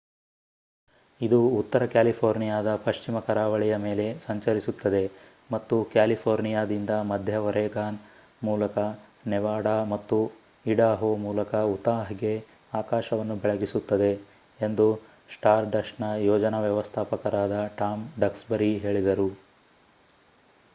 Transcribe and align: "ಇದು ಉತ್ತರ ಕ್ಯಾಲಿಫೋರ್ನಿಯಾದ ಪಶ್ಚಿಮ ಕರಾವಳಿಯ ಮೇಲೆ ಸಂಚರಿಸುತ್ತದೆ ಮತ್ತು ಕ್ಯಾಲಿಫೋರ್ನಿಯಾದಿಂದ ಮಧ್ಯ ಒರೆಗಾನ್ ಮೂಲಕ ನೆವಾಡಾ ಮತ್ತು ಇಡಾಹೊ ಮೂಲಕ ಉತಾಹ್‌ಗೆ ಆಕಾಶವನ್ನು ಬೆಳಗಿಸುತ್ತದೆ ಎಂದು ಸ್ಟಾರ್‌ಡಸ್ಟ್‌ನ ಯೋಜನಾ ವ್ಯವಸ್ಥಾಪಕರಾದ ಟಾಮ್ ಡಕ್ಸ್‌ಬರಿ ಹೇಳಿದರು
"ಇದು 1.21 1.39
ಉತ್ತರ 1.55 1.85
ಕ್ಯಾಲಿಫೋರ್ನಿಯಾದ 1.85 2.75
ಪಶ್ಚಿಮ 2.75 3.19
ಕರಾವಳಿಯ 3.19 3.75
ಮೇಲೆ 3.77 4.05
ಸಂಚರಿಸುತ್ತದೆ 4.19 5.01
ಮತ್ತು 5.51 5.83
ಕ್ಯಾಲಿಫೋರ್ನಿಯಾದಿಂದ 5.83 6.89
ಮಧ್ಯ 7.09 7.35
ಒರೆಗಾನ್ 7.43 7.99
ಮೂಲಕ 8.43 8.77
ನೆವಾಡಾ 9.27 9.75
ಮತ್ತು 9.83 10.17
ಇಡಾಹೊ 10.65 11.11
ಮೂಲಕ 11.17 11.53
ಉತಾಹ್‌ಗೆ 11.75 12.33
ಆಕಾಶವನ್ನು 12.73 13.35
ಬೆಳಗಿಸುತ್ತದೆ 13.35 14.11
ಎಂದು 14.59 14.87
ಸ್ಟಾರ್‌ಡಸ್ಟ್‌ನ 15.33 16.09
ಯೋಜನಾ 16.23 16.61
ವ್ಯವಸ್ಥಾಪಕರಾದ 16.61 17.67
ಟಾಮ್ 17.77 18.05
ಡಕ್ಸ್‌ಬರಿ 18.19 18.71
ಹೇಳಿದರು 18.77 19.29